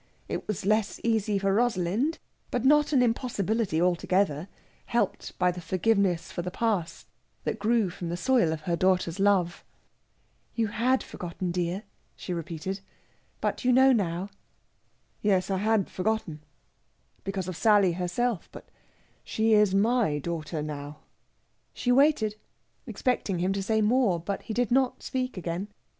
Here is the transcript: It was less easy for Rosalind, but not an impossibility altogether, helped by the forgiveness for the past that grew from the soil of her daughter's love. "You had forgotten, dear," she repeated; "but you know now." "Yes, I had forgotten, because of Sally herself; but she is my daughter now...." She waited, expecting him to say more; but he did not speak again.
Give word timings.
It 0.27 0.47
was 0.47 0.65
less 0.65 0.99
easy 1.03 1.37
for 1.37 1.53
Rosalind, 1.53 2.17
but 2.49 2.65
not 2.65 2.91
an 2.91 3.03
impossibility 3.03 3.79
altogether, 3.79 4.47
helped 4.87 5.37
by 5.37 5.51
the 5.51 5.61
forgiveness 5.61 6.31
for 6.31 6.41
the 6.41 6.49
past 6.49 7.05
that 7.43 7.59
grew 7.59 7.91
from 7.91 8.09
the 8.09 8.17
soil 8.17 8.51
of 8.51 8.61
her 8.61 8.75
daughter's 8.75 9.19
love. 9.19 9.63
"You 10.55 10.69
had 10.69 11.03
forgotten, 11.03 11.51
dear," 11.51 11.83
she 12.15 12.33
repeated; 12.33 12.79
"but 13.41 13.63
you 13.63 13.71
know 13.71 13.91
now." 13.93 14.29
"Yes, 15.21 15.51
I 15.51 15.57
had 15.57 15.87
forgotten, 15.87 16.43
because 17.23 17.47
of 17.47 17.55
Sally 17.55 17.91
herself; 17.91 18.49
but 18.51 18.69
she 19.23 19.53
is 19.53 19.75
my 19.75 20.17
daughter 20.17 20.63
now...." 20.63 21.01
She 21.75 21.91
waited, 21.91 22.37
expecting 22.87 23.37
him 23.37 23.53
to 23.53 23.61
say 23.61 23.81
more; 23.83 24.19
but 24.19 24.41
he 24.41 24.53
did 24.55 24.71
not 24.71 25.03
speak 25.03 25.37
again. 25.37 25.67